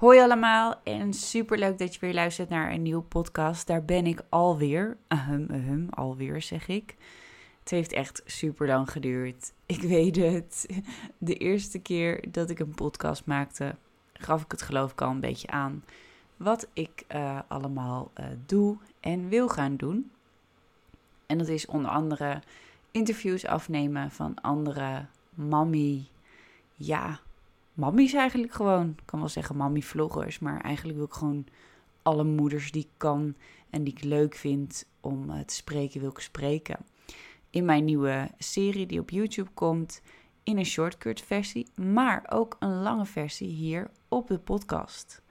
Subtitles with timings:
[0.00, 3.66] Hoi allemaal en super leuk dat je weer luistert naar een nieuwe podcast.
[3.66, 4.96] Daar ben ik alweer.
[5.90, 6.96] Alweer zeg ik.
[7.60, 9.52] Het heeft echt super lang geduurd.
[9.66, 10.66] Ik weet het.
[11.18, 13.74] De eerste keer dat ik een podcast maakte,
[14.12, 15.84] gaf ik het geloof ik al een beetje aan.
[16.36, 20.10] Wat ik uh, allemaal uh, doe en wil gaan doen.
[21.26, 22.40] En dat is onder andere
[22.90, 26.04] interviews afnemen van andere mammy.
[26.74, 27.20] Ja,
[27.80, 28.88] mammies eigenlijk gewoon.
[28.88, 31.46] Ik kan wel zeggen mammy-vloggers, maar eigenlijk wil ik gewoon
[32.02, 33.34] alle moeders die ik kan
[33.70, 36.78] en die ik leuk vind om uh, te spreken, wil ik spreken.
[37.50, 40.02] In mijn nieuwe serie die op YouTube komt,
[40.42, 45.22] in een shortcut versie, maar ook een lange versie hier op de podcast.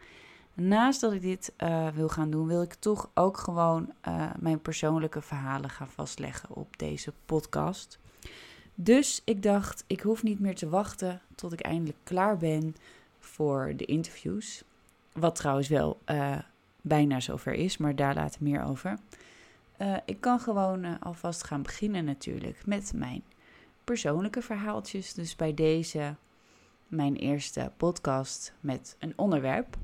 [0.53, 4.61] Naast dat ik dit uh, wil gaan doen, wil ik toch ook gewoon uh, mijn
[4.61, 7.99] persoonlijke verhalen gaan vastleggen op deze podcast.
[8.81, 12.75] Dus ik dacht, ik hoef niet meer te wachten tot ik eindelijk klaar ben
[13.19, 14.63] voor de interviews.
[15.13, 16.37] Wat trouwens wel uh,
[16.81, 18.97] bijna zover is, maar daar later meer over.
[19.81, 23.23] Uh, ik kan gewoon uh, alvast gaan beginnen natuurlijk met mijn
[23.83, 25.13] persoonlijke verhaaltjes.
[25.13, 26.15] Dus bij deze
[26.87, 29.77] mijn eerste podcast met een onderwerp.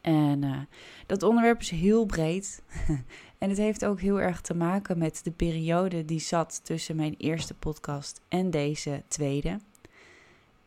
[0.00, 0.60] En uh,
[1.06, 2.62] dat onderwerp is heel breed.
[3.38, 7.14] en het heeft ook heel erg te maken met de periode die zat tussen mijn
[7.18, 9.58] eerste podcast en deze tweede.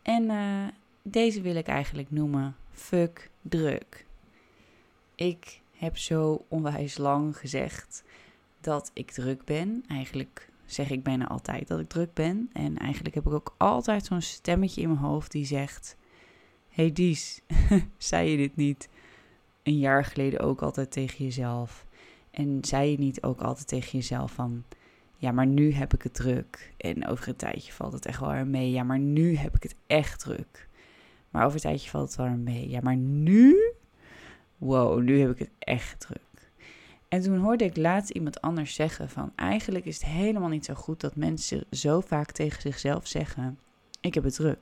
[0.02, 0.68] En uh,
[1.02, 4.06] deze wil ik eigenlijk noemen Fuck druk.
[5.16, 8.04] Ik heb zo onwijs lang gezegd
[8.62, 9.84] dat ik druk ben.
[9.88, 12.50] Eigenlijk zeg ik bijna altijd dat ik druk ben.
[12.54, 15.98] En eigenlijk heb ik ook altijd zo'n stemmetje in mijn hoofd die zegt:
[16.70, 17.42] Hey Dies,
[17.98, 18.90] zei je dit niet?
[19.64, 21.86] Een jaar geleden ook altijd tegen jezelf?
[22.32, 24.64] En zei je niet ook altijd tegen jezelf van,
[25.18, 26.74] ja, maar nu heb ik het druk.
[26.78, 28.72] En over een tijdje valt het echt wel weer mee.
[28.72, 30.68] Ja, maar nu heb ik het echt druk.
[31.30, 32.70] Maar over een tijdje valt het wel weer mee.
[32.70, 33.74] Ja, maar nu,
[34.58, 36.52] wow, nu heb ik het echt druk.
[37.08, 40.74] En toen hoorde ik laatst iemand anders zeggen van, eigenlijk is het helemaal niet zo
[40.74, 43.60] goed dat mensen zo vaak tegen zichzelf zeggen,
[44.02, 44.60] ik heb het druk.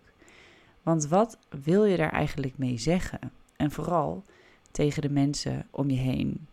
[0.84, 3.20] Want wat wil je daar eigenlijk mee zeggen?
[3.56, 4.24] En vooral,
[4.72, 6.48] tegen de mensen om je heen.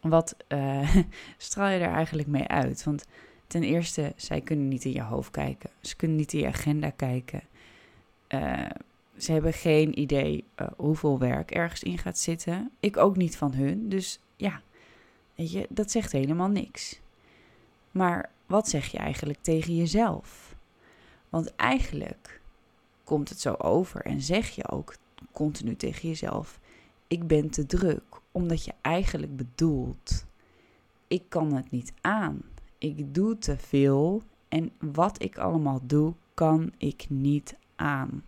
[0.00, 0.96] Wat uh,
[1.36, 2.84] straal je er eigenlijk mee uit?
[2.84, 3.04] Want
[3.46, 5.70] ten eerste, zij kunnen niet in je hoofd kijken.
[5.80, 7.42] Ze kunnen niet in je agenda kijken.
[8.28, 8.70] Uh,
[9.16, 12.70] ze hebben geen idee uh, hoeveel werk ergens in gaat zitten.
[12.80, 13.88] Ik ook niet van hun.
[13.88, 14.60] Dus ja,
[15.34, 17.00] weet je, dat zegt helemaal niks.
[17.90, 20.56] Maar wat zeg je eigenlijk tegen jezelf?
[21.28, 22.40] Want eigenlijk
[23.04, 24.96] komt het zo over en zeg je ook
[25.32, 26.60] continu tegen jezelf:
[27.08, 30.26] ik ben te druk, omdat je eigenlijk bedoelt,
[31.08, 32.42] ik kan het niet aan.
[32.78, 38.24] Ik doe te veel en wat ik allemaal doe, kan ik niet aan.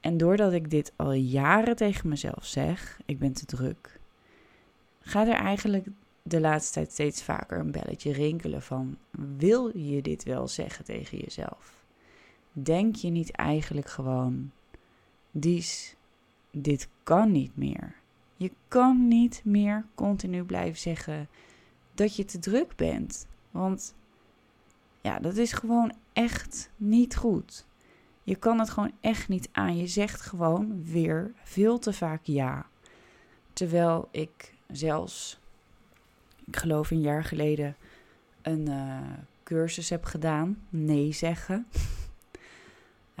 [0.00, 4.00] En doordat ik dit al jaren tegen mezelf zeg, ik ben te druk,
[5.00, 5.86] gaat er eigenlijk
[6.22, 8.96] de laatste tijd steeds vaker een belletje rinkelen van,
[9.36, 11.84] wil je dit wel zeggen tegen jezelf?
[12.52, 14.50] Denk je niet eigenlijk gewoon,
[15.30, 15.96] Dies,
[16.50, 17.94] dit kan niet meer.
[18.36, 21.28] Je kan niet meer continu blijven zeggen
[21.94, 23.26] dat je te druk bent.
[23.50, 23.94] Want
[25.00, 27.66] ja, dat is gewoon echt niet goed.
[28.22, 29.76] Je kan het gewoon echt niet aan.
[29.76, 32.66] Je zegt gewoon weer veel te vaak ja.
[33.52, 35.40] Terwijl ik zelfs,
[36.46, 37.76] ik geloof een jaar geleden,
[38.42, 39.00] een uh,
[39.42, 40.62] cursus heb gedaan.
[40.68, 41.66] Nee zeggen.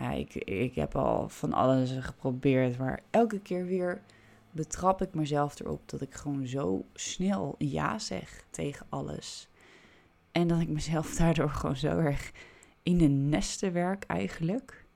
[0.00, 4.02] Ja, ik, ik heb al van alles geprobeerd, maar elke keer weer
[4.50, 9.48] betrap ik mezelf erop dat ik gewoon zo snel ja zeg tegen alles.
[10.32, 12.32] En dat ik mezelf daardoor gewoon zo erg
[12.82, 14.86] in de nesten werk eigenlijk.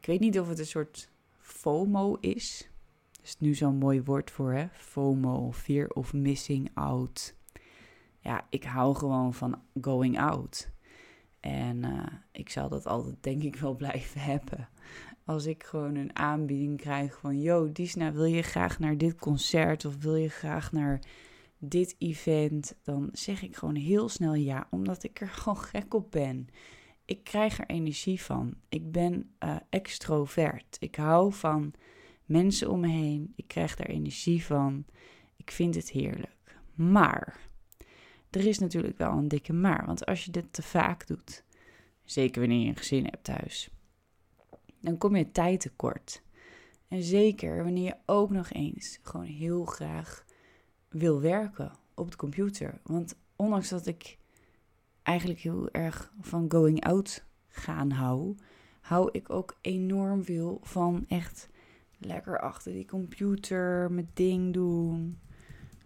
[0.00, 2.70] Ik weet niet of het een soort FOMO is.
[3.12, 4.66] Er is nu zo'n mooi woord voor, hè?
[4.72, 7.34] FOMO, fear of missing out.
[8.18, 10.70] Ja, ik hou gewoon van going out.
[11.40, 14.68] En uh, ik zal dat altijd denk ik wel blijven hebben.
[15.24, 17.40] Als ik gewoon een aanbieding krijg van...
[17.40, 21.00] Yo, Disna, wil je graag naar dit concert of wil je graag naar
[21.58, 22.76] dit event?
[22.82, 26.48] Dan zeg ik gewoon heel snel ja, omdat ik er gewoon gek op ben.
[27.04, 28.54] Ik krijg er energie van.
[28.68, 30.76] Ik ben uh, extrovert.
[30.80, 31.72] Ik hou van
[32.24, 33.32] mensen om me heen.
[33.36, 34.84] Ik krijg daar energie van.
[35.36, 36.60] Ik vind het heerlijk.
[36.74, 37.49] Maar
[38.30, 39.86] er is natuurlijk wel een dikke maar.
[39.86, 41.44] Want als je dit te vaak doet,
[42.04, 43.70] zeker wanneer je een gezin hebt thuis,
[44.80, 46.22] dan kom je tijd tekort.
[46.88, 50.24] En zeker wanneer je ook nog eens gewoon heel graag
[50.88, 52.80] wil werken op de computer.
[52.82, 54.18] Want ondanks dat ik
[55.02, 58.36] eigenlijk heel erg van going out gaan hou,
[58.80, 61.48] hou ik ook enorm veel van echt
[62.02, 65.20] Lekker achter die computer mijn ding doen.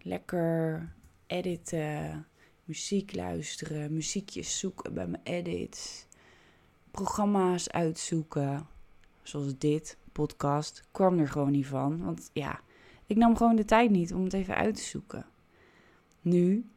[0.01, 0.93] Lekker
[1.27, 2.27] editen.
[2.65, 3.93] Muziek luisteren.
[3.93, 6.05] Muziekjes zoeken bij mijn edits.
[6.91, 8.67] Programma's uitzoeken.
[9.21, 10.83] Zoals dit, podcast.
[10.91, 12.03] Kwam er gewoon niet van.
[12.03, 12.61] Want ja,
[13.05, 15.25] ik nam gewoon de tijd niet om het even uit te zoeken.
[16.21, 16.69] Nu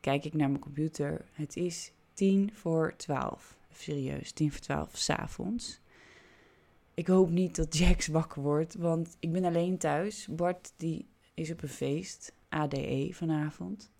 [0.00, 1.24] kijk ik naar mijn computer.
[1.32, 3.56] Het is tien voor twaalf.
[3.72, 5.80] Serieus, tien voor twaalf s'avonds.
[6.94, 10.26] Ik hoop niet dat Jax wakker wordt, want ik ben alleen thuis.
[10.30, 13.91] Bart die is op een feest, ADE vanavond.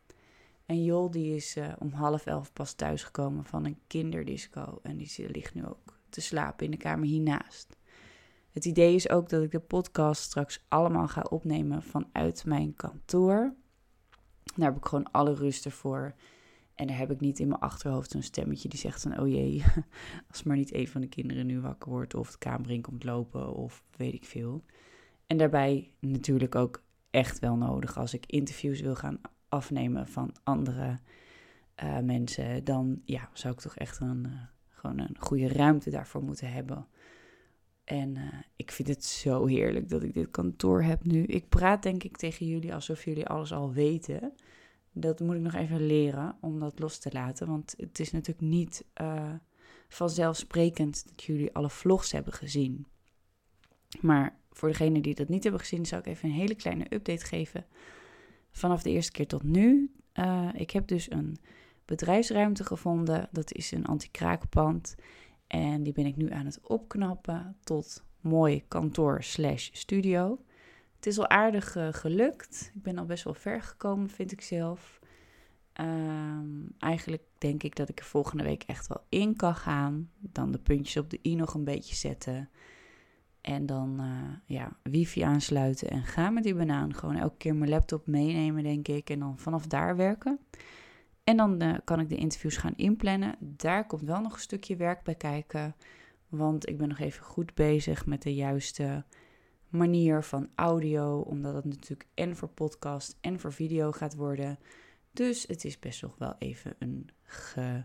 [0.72, 4.78] En Jol die is uh, om half elf pas thuisgekomen van een kinderdisco.
[4.82, 7.76] En die ligt nu ook te slapen in de kamer hiernaast.
[8.50, 13.54] Het idee is ook dat ik de podcast straks allemaal ga opnemen vanuit mijn kantoor.
[14.56, 16.14] Daar heb ik gewoon alle rust ervoor.
[16.74, 19.18] En daar heb ik niet in mijn achterhoofd zo'n stemmetje die zegt van...
[19.18, 19.64] oh jee,
[20.30, 22.14] als maar niet een van de kinderen nu wakker wordt...
[22.14, 24.64] of de kamer in komt lopen of weet ik veel.
[25.26, 29.20] En daarbij natuurlijk ook echt wel nodig als ik interviews wil gaan
[29.52, 30.98] afnemen van andere
[31.82, 32.64] uh, mensen...
[32.64, 34.32] dan ja, zou ik toch echt een, uh,
[34.68, 36.86] gewoon een goede ruimte daarvoor moeten hebben...
[37.84, 38.24] En uh,
[38.56, 41.22] ik vind het zo heerlijk dat ik dit kantoor heb nu.
[41.22, 44.32] Ik praat denk ik tegen jullie alsof jullie alles al weten.
[44.92, 47.46] Dat moet ik nog even leren om dat los te laten.
[47.46, 48.84] Want het is natuurlijk niet
[49.88, 52.86] vanzelfsprekend dat jullie alle vlogs hebben gezien.
[54.00, 57.24] Maar voor degenen die dat niet hebben gezien, zou ik even een hele kleine update
[57.24, 57.66] geven.
[58.52, 59.92] Vanaf de eerste keer tot nu.
[60.14, 61.36] Uh, ik heb dus een
[61.84, 63.28] bedrijfsruimte gevonden.
[63.32, 64.94] Dat is een anti-kraakpand.
[65.46, 70.38] En die ben ik nu aan het opknappen tot mooi kantoor slash studio.
[70.96, 72.70] Het is al aardig uh, gelukt.
[72.74, 75.00] Ik ben al best wel ver gekomen, vind ik zelf.
[75.80, 80.10] Um, eigenlijk denk ik dat ik er volgende week echt wel in kan gaan.
[80.18, 82.50] Dan de puntjes op de i nog een beetje zetten.
[83.42, 84.06] En dan uh,
[84.44, 86.94] ja, wifi aansluiten en gaan met die banaan.
[86.94, 89.10] Gewoon elke keer mijn laptop meenemen, denk ik.
[89.10, 90.38] En dan vanaf daar werken.
[91.24, 93.36] En dan uh, kan ik de interviews gaan inplannen.
[93.40, 95.74] Daar komt wel nog een stukje werk bij kijken.
[96.28, 99.04] Want ik ben nog even goed bezig met de juiste
[99.68, 101.20] manier van audio.
[101.20, 104.58] Omdat het natuurlijk en voor podcast en voor video gaat worden.
[105.12, 107.84] Dus het is best nog wel even een ge...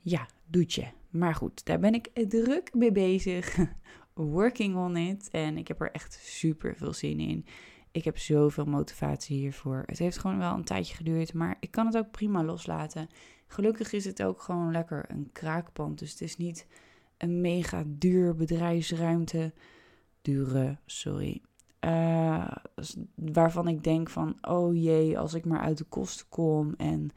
[0.00, 0.92] Ja, doetje.
[1.10, 3.56] Maar goed, daar ben ik druk mee bezig.
[4.14, 5.28] Working on it.
[5.30, 7.46] En ik heb er echt super veel zin in.
[7.92, 9.82] Ik heb zoveel motivatie hiervoor.
[9.86, 13.08] Het heeft gewoon wel een tijdje geduurd, maar ik kan het ook prima loslaten.
[13.46, 15.98] Gelukkig is het ook gewoon lekker een kraakpand.
[15.98, 16.66] Dus het is niet
[17.18, 19.52] een mega duur bedrijfsruimte.
[20.22, 21.42] Dure, sorry.
[21.80, 22.50] Uh,
[23.14, 27.10] waarvan ik denk van, oh jee, als ik maar uit de kosten kom en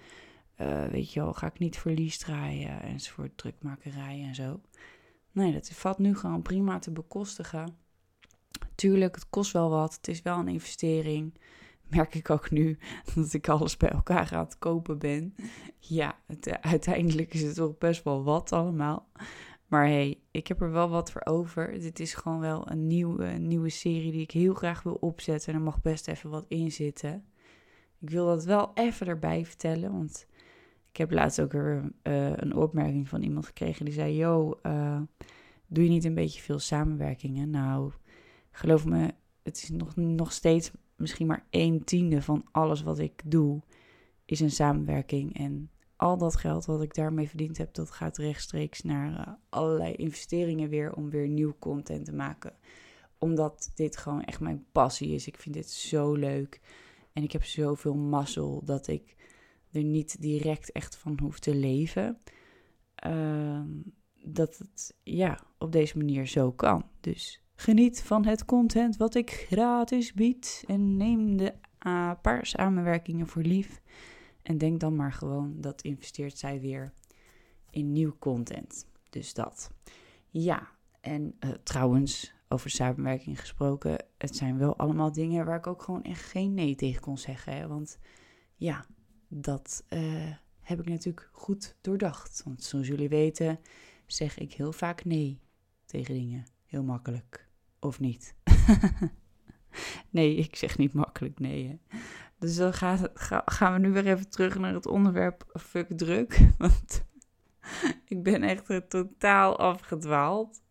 [0.62, 4.60] uh, weet je wel, ga ik niet verlies draaien enzovoort, drukmakerij en zo.
[5.38, 7.78] Nee, dat valt nu gewoon prima te bekostigen.
[8.76, 9.94] Tuurlijk, het kost wel wat.
[9.94, 11.34] Het is wel een investering.
[11.96, 12.78] Merk ik ook nu
[13.16, 15.36] dat ik alles bij elkaar aan het kopen ben.
[15.80, 19.10] Ja, het, eh, uiteindelijk is het toch best wel wat allemaal.
[19.68, 21.80] Maar hey, ik heb er wel wat voor over.
[21.80, 25.54] Dit is gewoon wel een nieuwe, nieuwe serie die ik heel graag wil opzetten.
[25.54, 27.26] En er mag best even wat in zitten.
[28.00, 30.28] Ik wil dat wel even erbij vertellen, want
[30.98, 35.02] ik heb laatst ook er, uh, een opmerking van iemand gekregen die zei: Yo, uh,
[35.68, 37.50] doe je niet een beetje veel samenwerkingen?
[37.50, 37.92] Nou,
[38.52, 39.14] geloof me,
[39.44, 43.62] het is nog, nog steeds misschien maar een tiende van alles wat ik doe,
[44.26, 45.38] is een samenwerking.
[45.38, 49.94] En al dat geld wat ik daarmee verdiend heb, dat gaat rechtstreeks naar uh, allerlei
[49.94, 52.54] investeringen weer om weer nieuw content te maken.
[53.18, 55.28] Omdat dit gewoon echt mijn passie is.
[55.28, 56.62] Ik vind dit zo leuk.
[57.14, 59.16] En ik heb zoveel mazzel dat ik
[59.84, 62.18] niet direct echt van hoef te leven.
[63.08, 63.62] Uh,
[64.24, 66.86] dat het ja, op deze manier zo kan.
[67.00, 71.54] Dus Geniet van het content wat ik gratis bied en neem de
[72.22, 73.82] paar samenwerkingen voor lief.
[74.42, 76.94] En denk dan maar gewoon dat investeert zij weer
[77.70, 78.88] in nieuw content.
[79.10, 79.72] Dus dat.
[80.30, 80.68] Ja,
[81.02, 86.04] en uh, trouwens, over samenwerking gesproken, het zijn wel allemaal dingen waar ik ook gewoon
[86.04, 87.70] echt geen nee tegen kon zeggen.
[87.70, 87.98] Want
[88.56, 88.86] ja,
[89.28, 92.42] dat uh, heb ik natuurlijk goed doordacht.
[92.46, 93.60] Want zoals jullie weten,
[94.06, 95.40] zeg ik heel vaak nee
[95.86, 96.46] tegen dingen.
[96.66, 97.48] Heel makkelijk.
[97.80, 98.36] Of niet?
[100.10, 101.68] nee, ik zeg niet makkelijk nee.
[101.68, 101.98] Hè.
[102.40, 103.10] Dus dan gaan,
[103.46, 106.40] gaan we nu weer even terug naar het onderwerp fuck druk.
[106.58, 107.06] Want
[108.14, 110.62] ik ben echt totaal afgedwaald.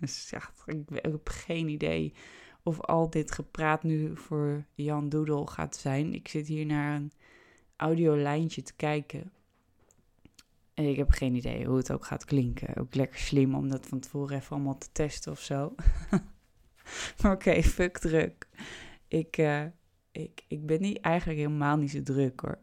[0.00, 2.14] Dus ja, ik heb geen idee
[2.62, 6.14] of al dit gepraat nu voor Jan Doedel gaat zijn.
[6.14, 7.12] Ik zit hier naar een
[7.82, 9.32] audiolijntje te kijken.
[10.74, 12.76] En ik heb geen idee hoe het ook gaat klinken.
[12.76, 15.74] Ook lekker slim om dat van tevoren even allemaal te testen of zo.
[17.22, 18.48] maar oké, fuck druk.
[19.08, 19.64] Ik, uh,
[20.12, 22.58] ik, ik ben niet, eigenlijk helemaal niet zo druk hoor.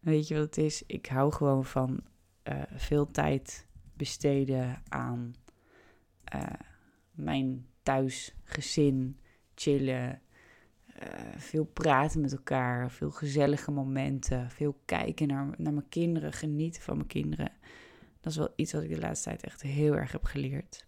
[0.00, 0.82] Weet je wat het is?
[0.86, 2.00] Ik hou gewoon van
[2.48, 5.34] uh, veel tijd besteden aan
[6.34, 6.42] uh,
[7.12, 9.20] mijn thuisgezin,
[9.54, 10.22] chillen,
[11.02, 16.82] uh, veel praten met elkaar, veel gezellige momenten, veel kijken naar, naar mijn kinderen, genieten
[16.82, 17.52] van mijn kinderen.
[18.20, 20.86] Dat is wel iets wat ik de laatste tijd echt heel erg heb geleerd.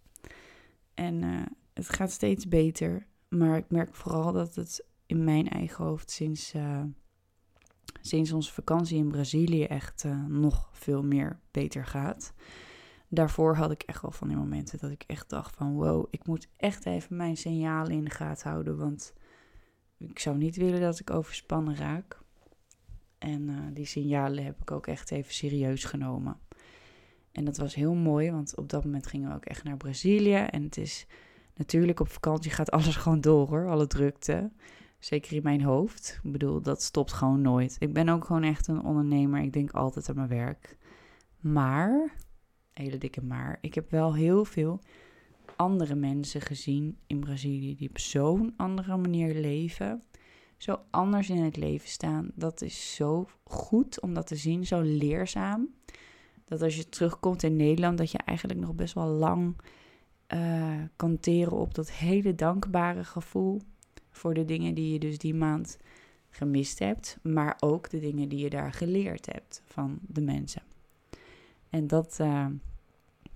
[0.94, 1.42] En uh,
[1.72, 6.54] het gaat steeds beter, maar ik merk vooral dat het in mijn eigen hoofd sinds,
[6.54, 6.82] uh,
[8.00, 12.32] sinds onze vakantie in Brazilië echt nog veel meer beter gaat.
[13.08, 16.26] Daarvoor had ik echt wel van die momenten dat ik echt dacht van wow, ik
[16.26, 19.12] moet echt even mijn signalen in de gaten houden, want
[20.08, 22.18] ik zou niet willen dat ik overspannen raak.
[23.18, 26.36] En uh, die signalen heb ik ook echt even serieus genomen.
[27.32, 30.34] En dat was heel mooi, want op dat moment gingen we ook echt naar Brazilië.
[30.34, 31.06] En het is
[31.54, 34.50] natuurlijk op vakantie gaat alles gewoon door hoor, alle drukte.
[34.98, 36.20] Zeker in mijn hoofd.
[36.22, 37.76] Ik bedoel, dat stopt gewoon nooit.
[37.78, 39.42] Ik ben ook gewoon echt een ondernemer.
[39.42, 40.76] Ik denk altijd aan mijn werk.
[41.40, 42.14] Maar,
[42.72, 44.80] hele dikke maar, ik heb wel heel veel
[45.56, 50.02] andere mensen gezien in Brazilië die op zo'n andere manier leven.
[50.56, 52.30] Zo anders in het leven staan.
[52.34, 55.68] Dat is zo goed om dat te zien, zo leerzaam.
[56.44, 59.56] Dat als je terugkomt in Nederland, dat je eigenlijk nog best wel lang
[60.34, 61.18] uh, kan
[61.50, 63.60] op dat hele dankbare gevoel.
[64.10, 65.78] Voor de dingen die je dus die maand
[66.30, 67.18] gemist hebt.
[67.22, 70.62] Maar ook de dingen die je daar geleerd hebt van de mensen.
[71.70, 72.46] En dat uh,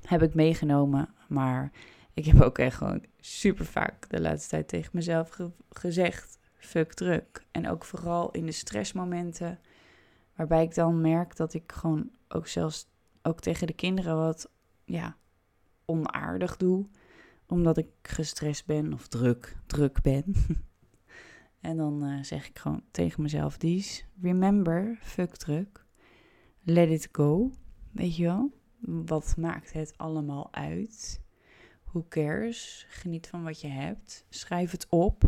[0.02, 1.08] heb ik meegenomen.
[1.28, 1.72] Maar
[2.18, 6.92] ik heb ook echt gewoon super vaak de laatste tijd tegen mezelf ge gezegd: fuck
[6.92, 7.44] druk.
[7.50, 9.58] En ook vooral in de stressmomenten,
[10.36, 12.88] waarbij ik dan merk dat ik gewoon ook zelfs
[13.22, 14.50] ook tegen de kinderen wat
[14.84, 15.16] ja,
[15.84, 16.86] onaardig doe,
[17.46, 20.24] omdat ik gestrest ben of druk, druk ben.
[21.60, 25.84] en dan uh, zeg ik gewoon tegen mezelf: Dies, remember, fuck druk.
[26.62, 27.50] Let it go.
[27.90, 28.52] Weet je wel?
[28.80, 31.26] Wat maakt het allemaal uit?
[31.92, 32.86] Who cares?
[32.88, 34.24] Geniet van wat je hebt.
[34.28, 35.22] Schrijf het op.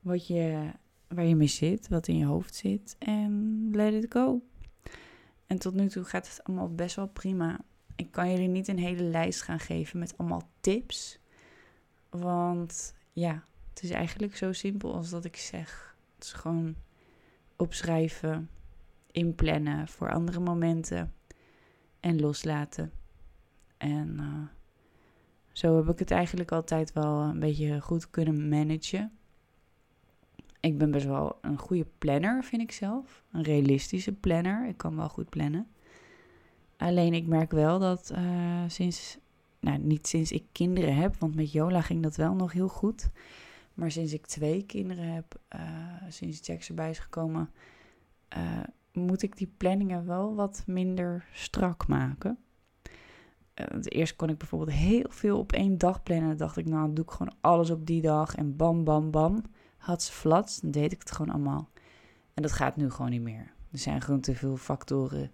[0.00, 0.70] Wat je,
[1.08, 2.96] waar je mee zit, wat in je hoofd zit.
[2.98, 4.42] En let it go.
[5.46, 7.60] En tot nu toe gaat het allemaal best wel prima.
[7.96, 11.18] Ik kan jullie niet een hele lijst gaan geven met allemaal tips.
[12.10, 15.96] Want ja, het is eigenlijk zo simpel als dat ik zeg.
[16.14, 16.74] Het is gewoon
[17.56, 18.50] opschrijven,
[19.10, 21.14] inplannen voor andere momenten
[22.00, 22.92] en loslaten.
[23.76, 24.57] En uh,
[25.58, 29.12] zo heb ik het eigenlijk altijd wel een beetje goed kunnen managen.
[30.60, 33.24] Ik ben best wel een goede planner, vind ik zelf.
[33.32, 34.68] Een realistische planner.
[34.68, 35.66] Ik kan wel goed plannen.
[36.76, 39.18] Alleen ik merk wel dat uh, sinds,
[39.60, 43.10] nou niet sinds ik kinderen heb, want met Jola ging dat wel nog heel goed.
[43.74, 45.60] Maar sinds ik twee kinderen heb, uh,
[46.08, 47.50] sinds Jax erbij is gekomen,
[48.36, 48.62] uh,
[48.92, 52.38] moet ik die planningen wel wat minder strak maken.
[53.70, 56.28] Want eerst kon ik bijvoorbeeld heel veel op één dag plannen.
[56.28, 59.42] Dan dacht ik, nou, doe ik gewoon alles op die dag en bam, bam, bam
[59.78, 61.68] had ze flats, dan deed ik het gewoon allemaal.
[62.34, 63.52] En dat gaat nu gewoon niet meer.
[63.72, 65.32] Er zijn gewoon te veel factoren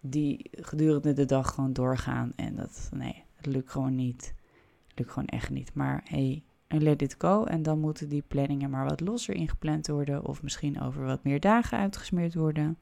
[0.00, 2.32] die gedurende de dag gewoon doorgaan.
[2.36, 4.34] En dat, nee, het lukt gewoon niet.
[4.88, 5.74] Het lukt gewoon echt niet.
[5.74, 7.44] Maar hey, let it go.
[7.44, 10.24] En dan moeten die planningen maar wat losser ingepland worden.
[10.24, 12.78] Of misschien over wat meer dagen uitgesmeerd worden.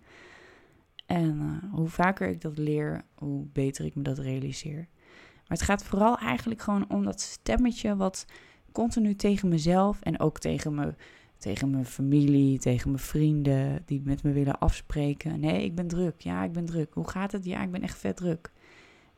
[1.08, 4.88] En uh, hoe vaker ik dat leer, hoe beter ik me dat realiseer.
[5.34, 8.26] Maar het gaat vooral eigenlijk gewoon om dat stemmetje wat
[8.72, 10.94] continu tegen mezelf en ook tegen, me,
[11.38, 15.40] tegen mijn familie, tegen mijn vrienden die met me willen afspreken.
[15.40, 16.20] Nee, ik ben druk.
[16.20, 16.94] Ja, ik ben druk.
[16.94, 17.44] Hoe gaat het?
[17.44, 18.50] Ja, ik ben echt vet druk.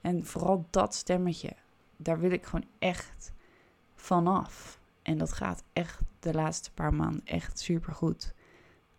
[0.00, 1.52] En vooral dat stemmetje,
[1.96, 3.32] daar wil ik gewoon echt
[3.94, 4.80] vanaf.
[5.02, 8.34] En dat gaat echt de laatste paar maanden echt super goed.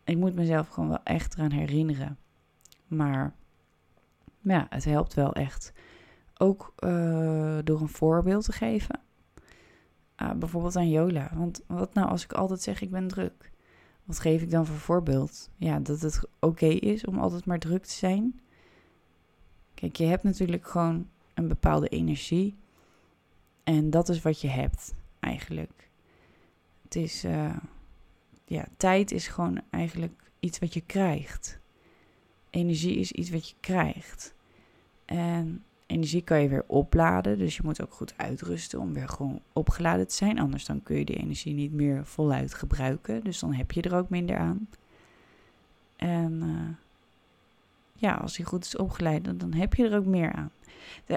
[0.03, 2.17] Ik moet mezelf gewoon wel echt eraan herinneren.
[2.91, 3.33] Maar
[4.41, 5.73] ja, het helpt wel echt.
[6.37, 8.99] Ook uh, door een voorbeeld te geven.
[10.21, 11.31] Uh, bijvoorbeeld aan Jola.
[11.33, 13.51] Want wat nou als ik altijd zeg ik ben druk?
[14.03, 15.49] Wat geef ik dan voor voorbeeld?
[15.55, 18.39] Ja, dat het oké is om altijd maar druk te zijn.
[19.73, 22.55] Kijk, je hebt natuurlijk gewoon een bepaalde energie.
[23.63, 25.89] En dat is wat je hebt, eigenlijk.
[26.83, 27.57] Het is, uh,
[28.45, 31.60] ja, tijd is gewoon eigenlijk iets wat je krijgt.
[32.51, 34.33] Energie is iets wat je krijgt.
[35.05, 37.37] En energie kan je weer opladen.
[37.37, 40.39] Dus je moet ook goed uitrusten om weer gewoon opgeladen te zijn.
[40.39, 43.23] Anders dan kun je die energie niet meer voluit gebruiken.
[43.23, 44.67] Dus dan heb je er ook minder aan.
[45.95, 46.75] En uh,
[47.93, 50.51] ja, als die goed is opgeleid, dan heb je er ook meer aan.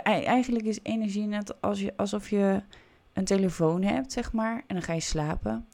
[0.03, 2.63] Eigenlijk is energie net als je, alsof je
[3.13, 5.67] een telefoon hebt, zeg maar, en dan ga je slapen.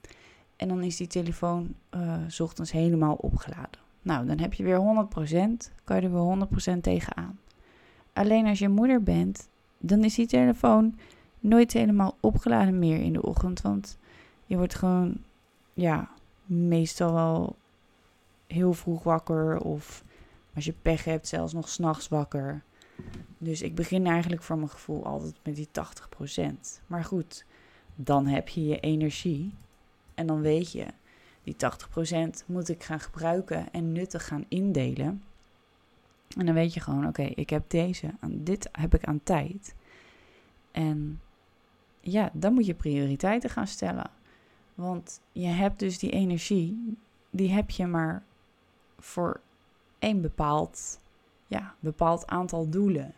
[0.57, 3.81] En dan is die telefoon uh, s ochtends helemaal opgeladen.
[4.03, 7.39] Nou, dan heb je weer 100%, kan je er weer 100% tegenaan.
[8.13, 10.99] Alleen als je moeder bent, dan is die telefoon
[11.41, 13.61] nooit helemaal opgeladen meer in de ochtend.
[13.61, 13.99] Want
[14.47, 15.17] je wordt gewoon,
[15.75, 16.11] ja,
[16.45, 17.57] meestal wel
[18.47, 19.61] heel vroeg wakker.
[19.61, 20.05] Of
[20.55, 22.63] als je pech hebt, zelfs nog s'nachts wakker.
[23.39, 26.83] Dus ik begin eigenlijk voor mijn gevoel altijd met die 80%.
[26.87, 27.45] Maar goed,
[27.95, 29.55] dan heb je je energie.
[30.15, 30.87] En dan weet je,
[31.57, 31.71] die
[32.43, 35.23] 80% moet ik gaan gebruiken en nuttig gaan indelen.
[36.37, 39.75] En dan weet je gewoon, oké, ik heb deze, dit heb ik aan tijd.
[40.71, 41.21] En
[42.01, 44.11] ja, dan moet je prioriteiten gaan stellen.
[44.75, 46.97] Want je hebt dus die energie,
[47.31, 48.23] die heb je maar
[48.99, 49.41] voor
[49.99, 51.01] één bepaald,
[51.47, 53.15] ja, bepaald aantal doelen.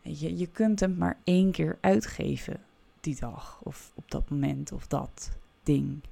[0.00, 2.60] Je, je kunt hem maar één keer uitgeven
[3.00, 5.30] die dag of op dat moment of dat
[5.62, 6.02] ding.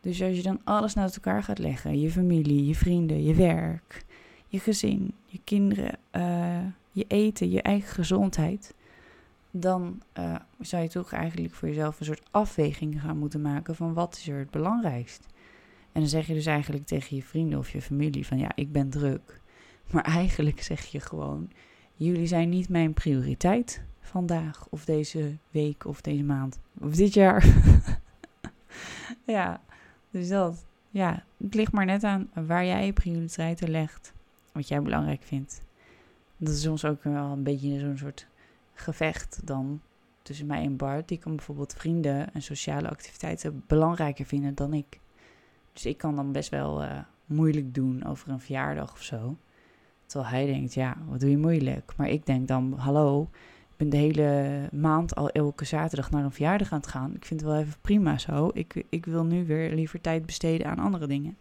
[0.00, 4.04] Dus als je dan alles naast elkaar gaat leggen, je familie, je vrienden, je werk,
[4.46, 6.58] je gezin, je kinderen, uh,
[6.92, 8.74] je eten, je eigen gezondheid,
[9.50, 13.94] dan uh, zou je toch eigenlijk voor jezelf een soort afweging gaan moeten maken van
[13.94, 15.26] wat is er het belangrijkst.
[15.92, 18.72] En dan zeg je dus eigenlijk tegen je vrienden of je familie van ja, ik
[18.72, 19.40] ben druk.
[19.90, 21.50] Maar eigenlijk zeg je gewoon,
[21.94, 27.46] jullie zijn niet mijn prioriteit vandaag of deze week of deze maand of dit jaar.
[29.26, 29.60] ja,
[30.10, 30.64] dus dat.
[30.90, 34.12] Ja, het ligt maar net aan waar jij je prioriteiten legt.
[34.52, 35.62] Wat jij belangrijk vindt.
[36.36, 38.26] Dat is soms ook wel een beetje zo'n soort
[38.74, 39.80] gevecht dan
[40.22, 41.08] tussen mij en Bart.
[41.08, 45.00] Die kan bijvoorbeeld vrienden en sociale activiteiten belangrijker vinden dan ik.
[45.72, 49.36] Dus ik kan dan best wel uh, moeilijk doen over een verjaardag of zo.
[50.06, 51.92] Terwijl hij denkt, ja, wat doe je moeilijk?
[51.96, 53.30] Maar ik denk dan, hallo,
[53.80, 57.14] ben de hele maand al elke zaterdag naar een verjaardag aan het gaan.
[57.14, 58.50] Ik vind het wel even prima zo.
[58.52, 61.38] Ik, ik wil nu weer liever tijd besteden aan andere dingen.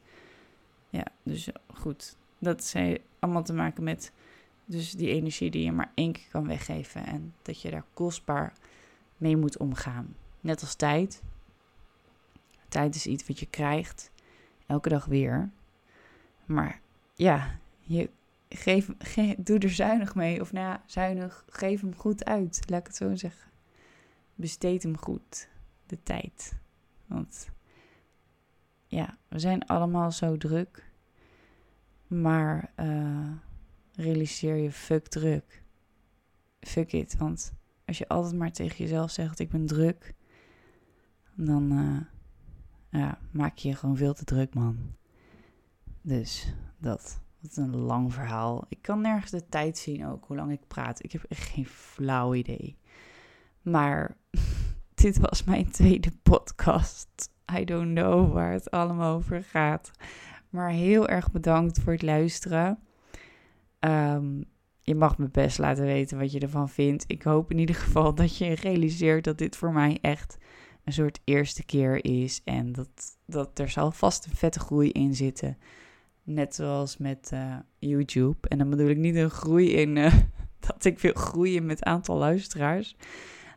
[0.90, 2.16] Ja, dus goed.
[2.38, 4.12] Dat heeft allemaal te maken met
[4.66, 7.06] dus die energie die je maar één keer kan weggeven.
[7.06, 8.54] En dat je daar kostbaar
[9.18, 10.16] mee moet omgaan.
[10.40, 11.22] Net als tijd.
[12.68, 14.12] Tijd is iets wat je krijgt.
[14.66, 15.50] Elke dag weer.
[16.46, 16.82] Maar
[17.16, 18.10] ja, je
[18.50, 18.90] geef,
[19.38, 20.42] doe er zuinig mee.
[20.42, 22.62] Of nou ja, zuinig, geef hem goed uit.
[22.66, 23.52] Laat ik het zo zeggen.
[24.36, 25.50] Besteed hem goed.
[25.86, 26.60] De tijd.
[27.06, 27.50] Want
[28.88, 30.88] ja, we zijn allemaal zo druk.
[32.08, 33.32] Maar uh,
[33.94, 35.64] realiseer je, fuck druk.
[36.60, 37.18] Fuck it.
[37.18, 37.54] Want
[37.86, 40.14] als je altijd maar tegen jezelf zegt, ik ben druk.
[41.36, 42.02] Dan uh,
[43.02, 44.96] ja, maak je je gewoon veel te druk, man.
[46.02, 47.22] Dus dat.
[47.42, 48.66] Wat een lang verhaal.
[48.70, 51.04] Ik kan nergens de tijd zien ook, hoe lang ik praat.
[51.04, 52.78] Ik heb echt geen flauw idee.
[53.62, 54.18] Maar
[54.94, 57.32] dit was mijn tweede podcast.
[57.58, 59.92] I don't know waar het allemaal over gaat.
[60.50, 62.80] Maar heel erg bedankt voor het luisteren.
[63.80, 64.46] Um,
[64.82, 67.04] je mag me best laten weten wat je ervan vindt.
[67.08, 70.38] Ik hoop in ieder geval dat je realiseert dat dit voor mij echt
[70.84, 72.42] een soort eerste keer is.
[72.44, 75.58] En dat, dat er zal vast een vette groei in zitten.
[76.30, 78.48] Net zoals met uh, YouTube.
[78.48, 80.14] En dan bedoel ik niet een groei in uh,
[80.68, 82.96] dat ik wil groeien met aantal luisteraars.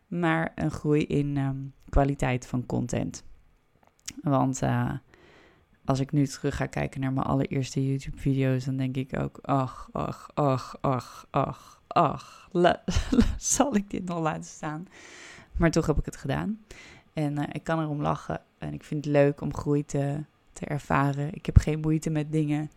[0.06, 3.24] Maar een groei in um, kwaliteit van content.
[4.22, 4.92] Want uh,
[5.84, 9.88] als ik nu terug ga kijken naar mijn allereerste YouTube-video's, dan denk ik ook: ach,
[9.92, 12.48] ach, ach, ach, ach, ach,
[13.36, 14.86] zal ik dit nog laten staan?
[15.56, 16.64] Maar toch heb ik het gedaan.
[17.12, 18.40] En ik kan erom lachen.
[18.58, 21.34] En ik vind het leuk om groei te, te ervaren.
[21.34, 22.70] Ik heb geen moeite met dingen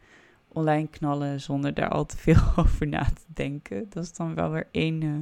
[0.48, 3.86] online knallen zonder daar al te veel over na te denken.
[3.90, 5.16] Dat is dan wel weer één uh,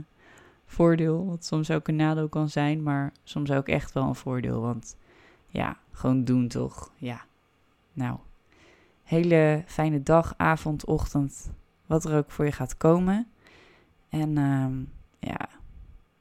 [0.65, 1.25] voordeel.
[1.25, 4.61] Wat soms ook een nadeel kan zijn, maar soms ook echt wel een voordeel.
[4.61, 4.97] Want
[5.47, 6.91] ja, gewoon doen toch?
[6.95, 7.25] Ja,
[7.93, 8.17] nou,
[9.03, 11.51] hele fijne dag, avond, ochtend,
[11.85, 13.27] wat er ook voor je gaat komen.
[14.09, 15.49] En um, ja,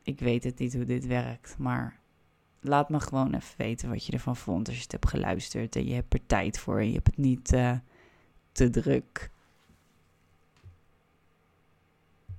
[0.03, 2.01] ik weet het niet hoe dit werkt, maar
[2.63, 5.87] laat me gewoon even weten wat je ervan vond als je het hebt geluisterd en
[5.87, 7.73] je hebt er tijd voor en je hebt het niet uh,
[8.53, 9.31] te druk.